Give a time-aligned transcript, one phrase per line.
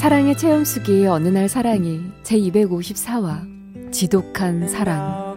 [0.00, 5.36] 사랑의 체험수기 어느 날 사랑이 제254화 지독한 사랑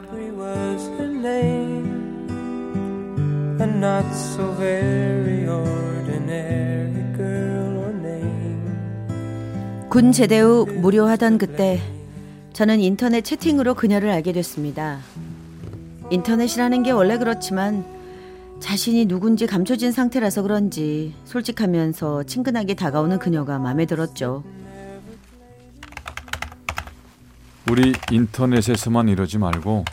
[9.90, 11.82] 군 제대 후 무료하던 그때
[12.54, 15.00] 저는 인터넷 채팅으로 그녀를 알게 됐습니다.
[16.10, 17.84] 인터넷이라는 게 원래 그렇지만
[18.64, 24.42] 자신이 누군지 감춰진 상태라서 그런지 솔직하면서 친근하게 다가오는 그녀가 마음에 들었죠.
[27.70, 29.84] 우리 인터넷에서만 이러지 말고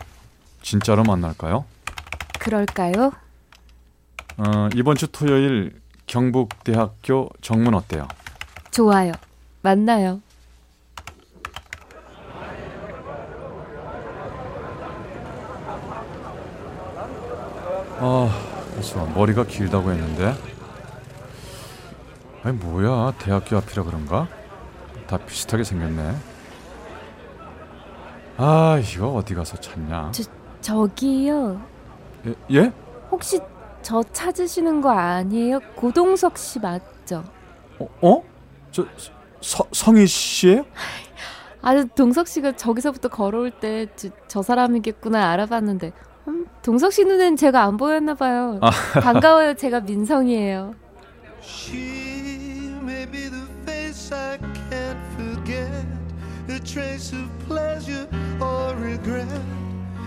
[0.62, 1.64] 진짜로 만날까요?
[2.38, 3.10] 그럴까요?
[4.36, 8.06] 어, 이번 주 토요일 경북대학교 정문 어때요?
[8.70, 9.10] 좋아요.
[9.62, 10.20] 만나요.
[18.90, 20.34] 아, 그래서 머리가 길다고 했는데.
[22.42, 24.26] 아니 뭐야 대학교 앞이라 그런가?
[25.06, 26.14] 다 비슷하게 생겼네.
[28.38, 30.10] 아 이거 어디 가서 찾냐?
[30.12, 30.22] 저,
[30.60, 31.60] 저기요.
[32.26, 32.34] 예?
[32.52, 32.72] 예?
[33.10, 33.38] 혹시
[33.82, 35.60] 저 찾으시는 거 아니에요?
[35.76, 37.24] 고동석 씨 맞죠?
[37.78, 37.88] 어?
[38.00, 38.22] 어?
[38.70, 38.86] 저
[39.40, 40.64] 서, 성희 씨예요?
[41.62, 43.86] 아, 동석 씨가 저기서부터 걸어올 때
[44.28, 45.92] 저 사람이겠구나 알아봤는데
[46.28, 48.58] 음, 동석 씨 눈엔 제가 안 보였나 봐요.
[48.62, 48.70] 아.
[49.00, 49.54] 반가워요.
[49.54, 50.74] 제가 민성이에요.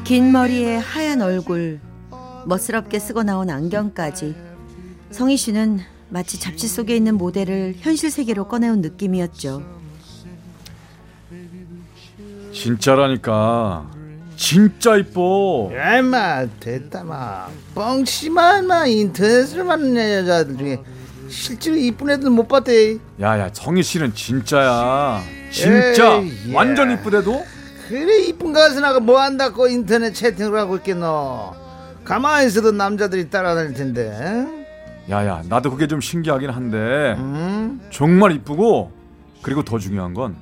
[0.04, 1.80] 긴 머리에 하얀 얼굴,
[2.46, 4.36] 멋스럽게 쓰고 나온 안경까지
[5.12, 9.64] 성희 씨는 마치 잡지 속에 있는 모델을 현실 세계로 꺼내온 느낌이었죠.
[12.54, 13.93] 진짜라니까.
[14.48, 15.72] 진짜 이뻐.
[15.74, 20.80] 야 임마 됐다 마 뻥치만 마 인터넷을 만난 여자들 중에
[21.30, 22.98] 실제로 이쁜 애들 못 봤대.
[23.22, 25.24] 야야 성희 씨는 진짜야.
[25.50, 27.46] 진짜 에이, 완전 이쁘대도.
[27.88, 31.54] 그래 이쁜 가수나가 뭐 한다고 인터넷 채팅을 하고 있겠노.
[32.04, 34.46] 가만히 있어도 남자들이 따라다닐 텐데.
[35.10, 37.80] 야야 나도 그게 좀 신기하긴 한데 음?
[37.92, 38.92] 정말 이쁘고
[39.42, 40.36] 그리고 더 중요한 건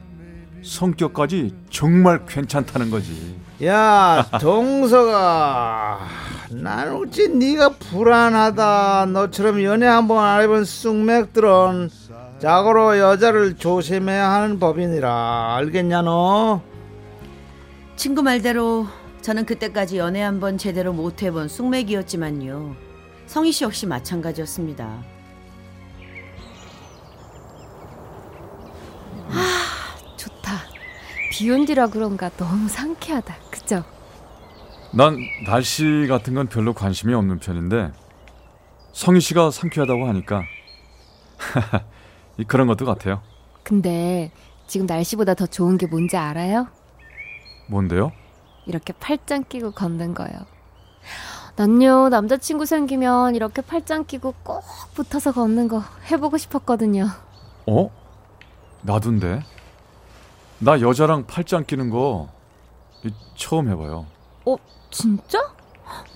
[0.64, 3.40] 성격까지 정말 괜찮다는 거지.
[3.64, 6.00] 야 동서가
[6.50, 9.08] 난 어찌 네가 불안하다.
[9.08, 11.90] 너처럼 연애 한번 안 해본 쑥맥들은
[12.40, 15.56] 자고로 여자를 조심해야 하는 법이니라.
[15.58, 16.62] 알겠냐 너?
[17.96, 18.88] 친구 말대로
[19.22, 22.76] 저는 그때까지 연애 한번 제대로 못 해본 쑥맥이었지만요.
[23.28, 25.04] 성희 씨 역시 마찬가지였습니다
[31.31, 33.34] 비온 뒤라 그런가 너무 상쾌하다.
[33.50, 33.84] 그죠?
[34.94, 37.92] 난 날씨 같은 건 별로 관심이 없는 편인데
[38.92, 40.44] 성희 씨가 상쾌하다고 하니까
[42.47, 43.22] 그런 것도 같아요.
[43.64, 44.31] 근데
[44.68, 46.68] 지금 날씨보다 더 좋은 게 뭔지 알아요?
[47.68, 48.12] 뭔데요?
[48.66, 50.38] 이렇게 팔짱 끼고 걷는 거예요.
[51.56, 54.64] 난요 남자친구 생기면 이렇게 팔짱 끼고 꼭
[54.96, 55.81] 붙어서 걷는 거
[56.12, 57.08] 해보고 싶었거든요.
[57.68, 57.90] 어?
[58.81, 59.44] 나둔데.
[60.64, 62.30] 나 여자랑 팔짱 끼는 거
[63.36, 64.06] 처음 해봐요.
[64.46, 64.56] 어,
[64.92, 65.40] 진짜?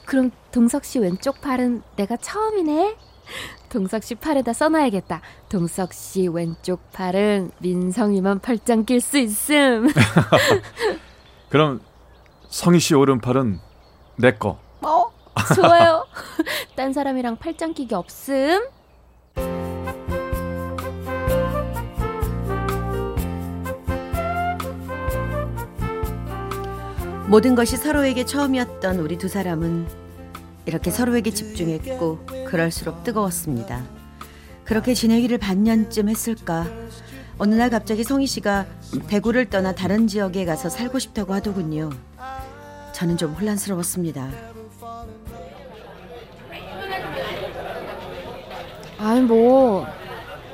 [0.06, 2.96] 그럼 동석 씨 왼쪽 팔은 내가 처음이네.
[3.70, 5.22] 동석 씨 팔에다 써놔야겠다.
[5.50, 9.88] 동석 씨 왼쪽 팔은 민성이만 팔짱 낄 수 있음.
[11.50, 11.82] 그럼
[12.50, 13.60] 성희 씨 오른팔은
[14.18, 14.60] 내 거.
[14.82, 15.12] 어,
[15.56, 16.06] 좋아요.
[16.78, 18.68] 딴 사람이랑 팔짱 끼기 없음.
[27.28, 29.88] 모든 것이 서로에게 처음이었던 우리 두 사람은
[30.66, 33.84] 이렇게 서로에게 집중했고 그럴수록 뜨거웠습니다.
[34.64, 36.68] 그렇게 지내기를 반년쯤 했을까
[37.38, 38.66] 어느 날 갑자기 성희 씨가
[39.08, 41.90] 대구를 떠나 다른 지역에 가서 살고 싶다고 하더군요.
[42.94, 44.30] 저는 좀 혼란스러웠습니다.
[49.00, 49.86] 아니 뭐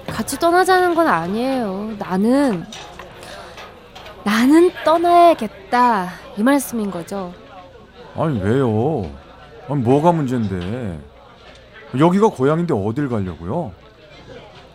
[0.08, 1.96] 같이 떠나자는 건 아니에요.
[2.00, 2.66] 나는
[4.24, 6.10] 나는 떠나야겠다.
[6.38, 7.34] 이 말씀인 거죠.
[8.16, 9.10] 아니 왜요?
[9.68, 11.00] 아니 뭐가 문제인데?
[11.98, 13.74] 여기가 고향인데 어딜 가려고요?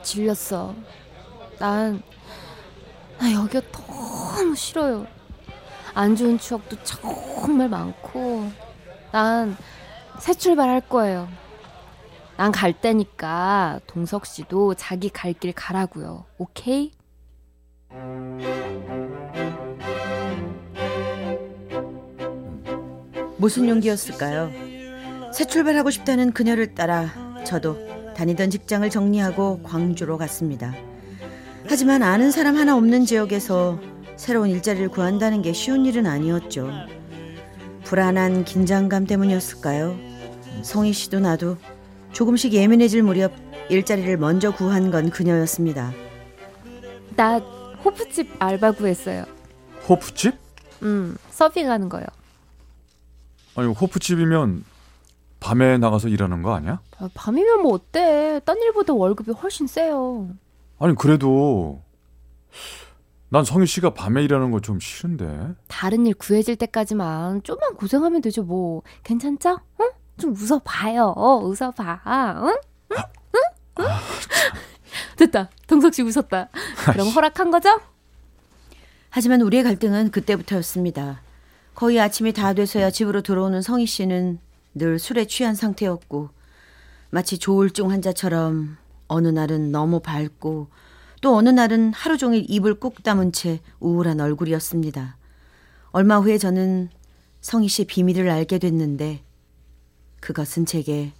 [0.03, 0.75] 질렸어.
[1.59, 2.01] 난나
[3.35, 5.07] 여기가 너무 싫어요.
[5.95, 8.51] 안 좋은 추억도 정말 많고
[9.13, 9.57] 난
[10.19, 11.29] 새 출발할 거예요.
[12.39, 16.25] 난 갈 때니까 동석 씨도 자기 갈 길 가라고요.
[16.39, 16.93] 오케이?
[23.39, 24.51] 무슨 용기였을까요?
[25.33, 27.13] 새 출발하고 싶다는 그녀를 따라
[27.45, 27.77] 저도
[28.17, 30.75] 다니던 직장을 정리하고 광주로 갔습니다.
[31.69, 33.79] 하지만 아는 사람 하나 없는 지역에서
[34.17, 36.71] 새로운 일자리를 구한다는 게 쉬운 일은 아니었죠.
[37.85, 39.97] 불안한 긴장감 때문이었을까요?
[40.63, 41.57] 성희 씨도 나도
[42.13, 43.33] 조금씩 예민해질 무렵
[43.69, 45.93] 일자리를 먼저 구한 건 그녀였습니다.
[47.15, 47.39] 나
[47.85, 49.25] 호프집 알바 구했어요.
[49.89, 50.35] 호프집?
[50.83, 52.05] 음, 서핑하는 거요.
[53.57, 54.65] 아니 호프집이면
[55.41, 56.81] 밤에 나가서 일하는 거 아니야?
[56.99, 58.41] 아, 밤이면 뭐 어때?
[58.45, 60.29] 딴 일보다 월급이 훨씬 세요.
[60.79, 61.83] 아니 그래도
[63.29, 65.55] 난 성희 씨가 밤에 일하는 거 좀 싫은데.
[65.69, 68.83] 다른 일 구해질 때까지만 좀만 고생하면 되죠 뭐.
[69.03, 69.59] 괜찮죠?
[69.81, 69.91] 응?
[70.19, 71.15] 좀 웃어봐요.
[71.43, 72.01] 웃어봐.
[72.43, 72.49] 응?
[72.93, 72.97] 응?
[72.97, 73.41] 응?
[73.81, 73.85] 응?
[75.17, 75.51] 됐다.
[75.67, 76.49] 동석 씨 웃었다.
[76.93, 77.81] 그럼 허락한 거죠?
[79.11, 81.21] 하지만 우리의 갈등은 그때부터였습니다.
[81.77, 84.39] 거의 아침이 다 돼서야 집으로 들어오는 성희 씨는
[84.75, 86.31] 늘 술에 취한 상태였고
[87.11, 88.79] 마치 조울증 환자처럼
[89.09, 90.69] 어느 날은 너무 밝고
[91.21, 95.19] 또 어느 날은 하루 종일 입을 꾹 다문 채 우울한 얼굴이었습니다.
[95.91, 96.89] 얼마 후에 저는
[97.43, 99.23] 성희 씨의 비밀을 알게 됐는데
[100.21, 101.13] 그것은 제게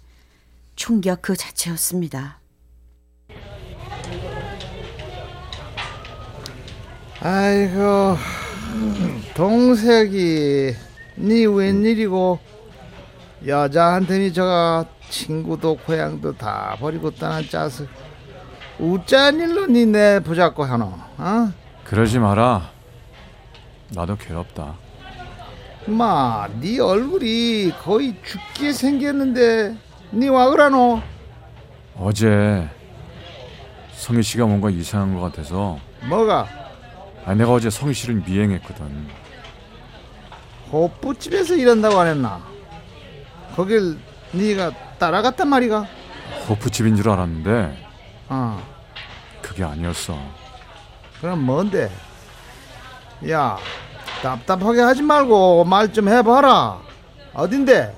[0.75, 2.39] 충격 그 자체였습니다.
[7.19, 8.17] 아이고
[9.35, 10.73] 동석이
[11.17, 12.39] 니 웬일이고
[13.45, 17.85] 여자한테니 저가 친구도 고향도 다 버리고 떠난 짜서
[18.79, 20.85] 우짠 일로 니내 부잡고 하노
[21.17, 21.51] 어?
[21.83, 22.69] 그러지 마라.
[23.93, 24.75] 나도 괴롭다.
[25.85, 29.77] 마, 네 얼굴이 거의 죽게 생겼는데
[30.13, 31.01] 니와 그러노?
[31.95, 32.67] 어제
[33.93, 35.79] 성희 씨가 뭔가 이상한 것 같아서
[36.09, 36.45] 뭐가?
[37.27, 39.09] 아 내가 어제 성희 씨를 미행했거든.
[40.71, 42.41] 호프집에서 일한다고 안 했나?
[43.53, 43.99] 거길
[44.31, 45.85] 네가 따라갔단 말이가?
[46.47, 47.85] 호프집인 줄 알았는데
[48.29, 48.63] 어,
[49.41, 50.17] 그게 아니었어.
[51.19, 51.91] 그럼 뭔데?
[53.29, 53.57] 야,
[54.21, 56.79] 답답하게 하지 말고 말 좀 해봐라.
[57.33, 57.93] 어딘데?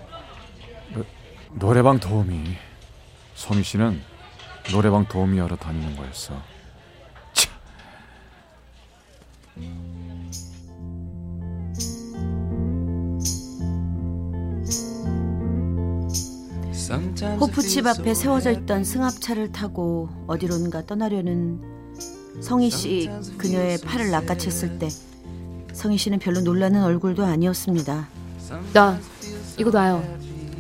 [1.52, 2.58] 노래방 도우미.
[3.36, 4.02] 성희 씨는
[4.72, 6.34] 노래방 도우미하러 다니는 거였어.
[7.34, 7.52] 참.
[17.40, 21.60] 호프집 앞에 세워져 있던 승합차를 타고 어디론가 떠나려는
[22.42, 24.90] 성희 씨 그녀의 팔을 낚아챘을 때
[25.74, 28.08] 성희 씨는 별로 놀라는 얼굴도 아니었습니다.
[28.74, 29.00] 나
[29.58, 30.04] 이거 놔요.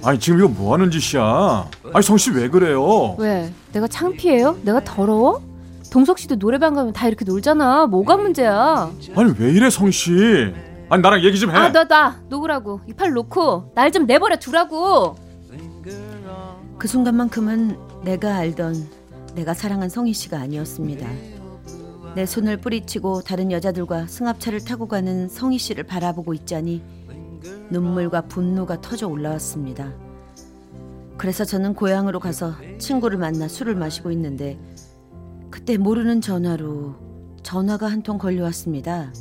[0.03, 1.69] 아니 지금 이거 뭐 하는 짓이야?
[1.93, 3.15] 아니 성희 씨왜 그래요?
[3.17, 3.51] 왜?
[3.73, 4.59] 내가 창피해요?
[4.63, 5.41] 내가 더러워?
[5.91, 7.87] 동석 씨도 노래방 가면 다 이렇게 놀잖아.
[7.87, 8.91] 뭐가 문제야?
[9.15, 10.11] 아니 왜 이래 성희 씨?
[10.89, 11.55] 아니 나랑 얘기 좀 해.
[11.55, 12.81] 아, 나, 나, 놓으라고.
[12.87, 15.15] 이 팔 놓고, 날 좀 내버려 두라고.
[16.77, 18.87] 그 순간만큼은 내가 알던
[19.35, 21.07] 내가 사랑한 성희 씨가 아니었습니다.
[22.15, 26.81] 내 손을 뿌리치고 다른 여자들과 승합차를 타고 가는 성희 씨를 바라보고 있자니
[27.69, 29.91] 눈물과 분노가 터져 올라왔습니다.
[31.17, 34.57] 그래서 저는 고향으로 가서 친구를 만나 술을 마시고 있는데
[35.51, 39.11] 그때 모르는 전화로 전화가 한 통 걸려왔습니다.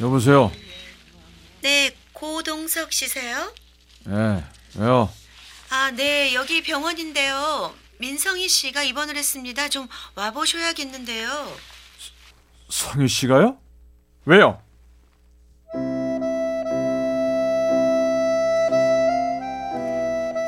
[0.00, 0.50] 여보세요.
[1.62, 3.52] 네, 고동석 씨세요?
[4.08, 4.44] 예.
[4.76, 5.08] 왜요?
[5.70, 7.72] 아, 네, 여기 병원인데요.
[7.98, 9.68] 민성희 씨가 입원을 했습니다.
[9.68, 9.86] 좀
[10.16, 11.28] 와보셔야겠는데요.
[12.68, 13.58] 성희 씨가요?
[14.24, 14.60] 왜요?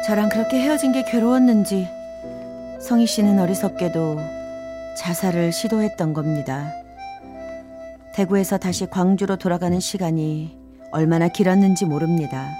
[0.06, 1.88] 저랑 그렇게 헤어진 게 괴로웠는지
[2.86, 4.18] 성희 씨는 어리석게도
[4.98, 6.72] 자살을 시도했던 겁니다.
[8.14, 10.56] 대구에서 다시 광주로 돌아가는 시간이
[10.92, 12.50] 얼마나 길었는지 모릅니다.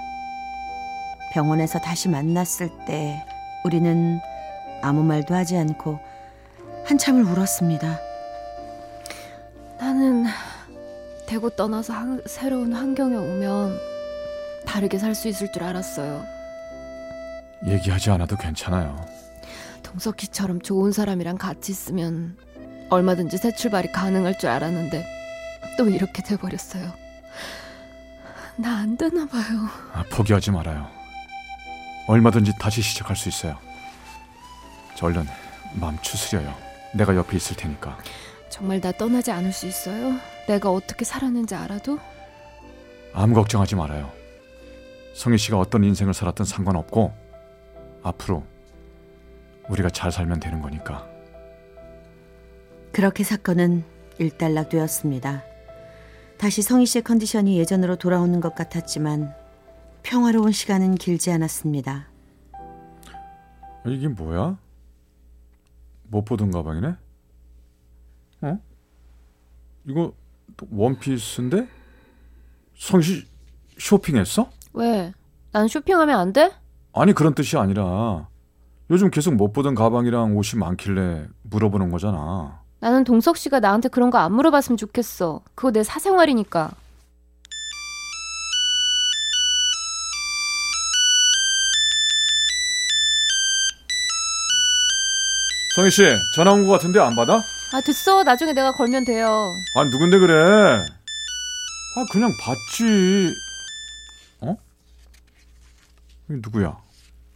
[1.31, 3.23] 병원에서 다시 만났을 때
[3.63, 4.19] 우리는
[4.81, 5.99] 아무 말도 하지 않고
[6.85, 7.99] 한참을 울었습니다.
[9.79, 10.25] 나는
[11.25, 13.77] 대구 떠나서 한- 새로운 환경에 오면
[14.65, 16.23] 다르게 살 수 있을 줄 알았어요.
[17.65, 18.95] 얘기하지 않아도 괜찮아요.
[19.85, 22.37] 동석이처럼 좋은 사람이랑 같이 있으면
[22.89, 25.05] 얼마든지 새 출발이 가능할 줄 알았는데
[25.77, 26.91] 또 이렇게 돼버렸어요.
[28.57, 29.43] 나 안 되나 봐요.
[29.93, 30.87] 아, 포기하지 말아요.
[32.07, 33.57] 얼마든지 다시 시작할 수 있어요.
[34.95, 35.25] 저 얼른
[35.73, 36.53] 마음 추스려요.
[36.93, 37.97] 내가 옆에 있을 테니까.
[38.49, 40.13] 정말 나 떠나지 않을 수 있어요?
[40.47, 41.99] 내가 어떻게 살았는지 알아도?
[43.13, 44.11] 아무 걱정하지 말아요.
[45.15, 47.13] 성희 씨가 어떤 인생을 살았든 상관없고
[48.03, 48.45] 앞으로
[49.69, 51.07] 우리가 잘 살면 되는 거니까.
[52.91, 53.83] 그렇게 사건은
[54.19, 55.43] 일단락되었습니다.
[56.37, 59.33] 다시 성희 씨의 컨디션이 예전으로 돌아오는 것 같았지만
[60.03, 62.07] 평화로운 시간은 길지 않았습니다.
[63.85, 64.57] 이게 뭐야?
[66.03, 66.95] 못 보던 가방이네?
[68.41, 68.59] 어?
[69.85, 70.13] 이거
[70.71, 71.67] 원피스인데?
[72.77, 73.25] 성씨
[73.77, 74.49] 쇼핑했어?
[74.73, 75.13] 왜?
[75.51, 76.51] 난 쇼핑하면 안 돼?
[76.93, 78.27] 아니 그런 뜻이 아니라
[78.91, 82.61] 요즘 계속 못 보던 가방이랑 옷이 많길래 물어보는 거잖아.
[82.79, 85.41] 나는 동석 씨가 나한테 그런 거 안 물어봤으면 좋겠어.
[85.55, 86.71] 그거 내 사생활이니까.
[95.75, 96.03] 성희 씨
[96.35, 97.41] 전화 온 거 같은데 안 받아?
[97.73, 98.23] 아 됐어.
[98.23, 99.53] 나중에 내가 걸면 돼요.
[99.75, 100.33] 아 누군데 그래?
[101.97, 103.33] 아 그냥 받지.
[104.41, 104.55] 어?
[106.29, 106.77] 이 누구야?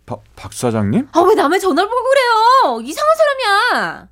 [0.09, 1.07] 박, 박 사장님?
[1.11, 2.81] 아 왜 남의 전화를 보고 그래요?
[2.81, 4.07] 이상한 사람이야.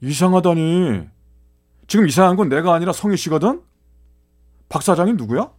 [0.00, 1.06] 이상하다니.
[1.86, 3.60] 지금 이상한 건 내가 아니라 성희 씨거든?
[4.70, 5.50] 박 사장이 누구야?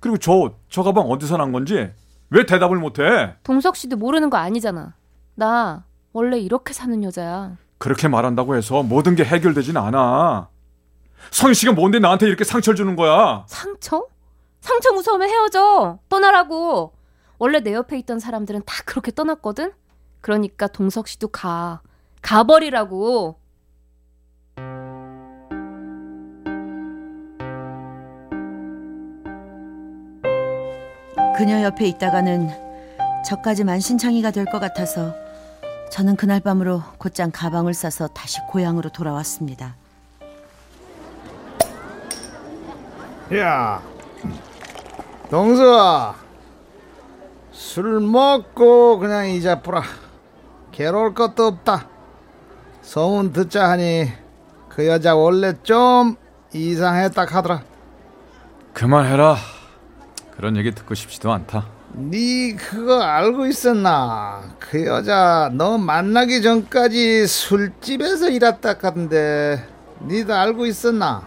[0.00, 1.90] 그리고 저, 저 가방 어디서 난 건지
[2.28, 3.34] 왜 대답을 못해?
[3.42, 4.94] 동석 씨도 모르는 거 아니잖아.
[5.34, 7.56] 나 원래 이렇게 사는 여자야.
[7.78, 10.48] 그렇게 말한다고 해서 모든 게 해결되진 않아.
[11.30, 13.44] 성희 씨가 뭔데 나한테 이렇게 상처를 주는 거야?
[13.48, 14.06] 상처?
[14.60, 15.98] 상처 무서우면 헤어져.
[16.10, 16.92] 떠나라고.
[17.38, 19.72] 원래 내 옆에 있던 사람들은 다 그렇게 떠났거든?
[20.20, 21.80] 그러니까 동석 씨도 가.
[22.22, 23.38] 가버리라고.
[31.36, 32.48] 그녀 옆에 있다가는
[33.24, 35.14] 저까지 만신창이가 될 것 같아서
[35.90, 39.76] 저는 그날 밤으로 곧장 가방을 싸서 다시 고향으로 돌아왔습니다.
[43.34, 43.82] 야,
[45.30, 46.14] 동서아,
[47.56, 49.82] 술 먹고 그냥 이자 뿌라.
[50.72, 51.88] 괴로울 것도 없다.
[52.82, 54.08] 소문 듣자 하니
[54.68, 56.16] 그 여자 원래 좀
[56.52, 57.62] 이상했다 하더라.
[58.74, 59.36] 그만해라.
[60.36, 61.66] 그런 얘기 듣고 싶지도 않다.
[61.94, 64.54] 네 그거 알고 있었나?
[64.58, 69.66] 그 여자 너 만나기 전까지 술집에서 일했다 카던데
[70.06, 71.26] 니도 알고 있었나?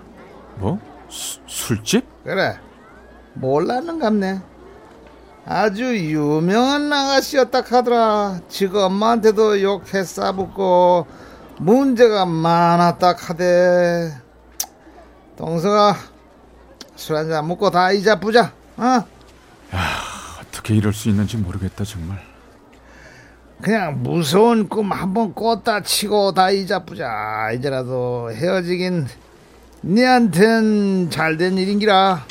[0.58, 0.80] 뭐?
[1.10, 2.06] 수, 술집?
[2.24, 2.60] 그래
[3.34, 4.42] 몰랐는갑네
[5.52, 8.42] 아주 유명한 아가씨였다 카더라.
[8.50, 11.08] 지금 엄마한테도 욕해 싸붙고
[11.58, 14.14] 문제가 많았다 카대.
[15.36, 15.96] 동서가
[16.96, 18.54] 술 한잔 먹고 다 이자 부자.
[18.78, 19.04] 어?
[20.40, 22.20] 어떻게 이럴 수 있는지 모르겠다 정말.
[23.60, 27.50] 그냥 무서운 꿈 한번 꿨다 치고 다 이자 부자.
[27.56, 29.08] 이제라도 헤어지긴
[29.84, 32.24] 니한텐 잘된 일인기라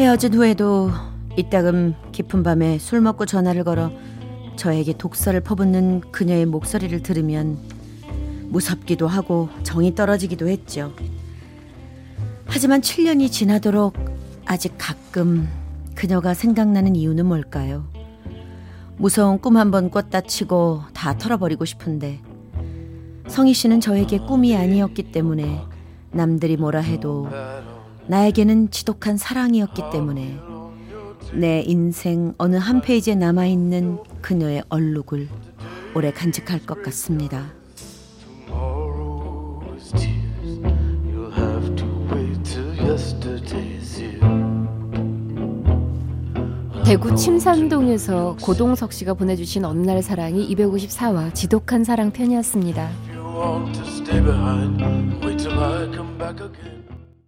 [0.00, 0.90] 헤어진 후에도
[1.36, 3.92] 이따금 깊은 밤에 술 먹고 전화를 걸어
[4.56, 7.58] 저에게 독서를 퍼붓는 그녀의 목소리를 들으면
[8.48, 10.94] 무섭기도 하고 정이 떨어지기도 했죠.
[12.46, 13.94] 하지만 7년이 지나도록
[14.46, 15.46] 아직 가끔
[15.94, 17.84] 그녀가 생각나는 이유는 뭘까요?
[18.96, 22.20] 무서운 꿈 한 번 꿨다 치고 다 털어버리고 싶은데
[23.28, 25.60] 성희 씨는 저에게 꿈이 아니었기 때문에
[26.10, 27.28] 남들이 뭐라 해도
[28.10, 30.36] 나에게는 지독한 사랑이었기 때문에
[31.32, 35.28] 내 인생 어느 한 페이지에 남아있는 그녀의 얼룩을
[35.94, 37.52] 오래 간직할 것 같습니다.
[46.84, 52.90] 대구 침산동에서 고동석 씨가 보내주신 어느 날 사랑이 254화 지독한 사랑 편이었습니다.